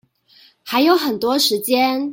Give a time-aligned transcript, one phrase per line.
[0.63, 2.09] 還有很多時間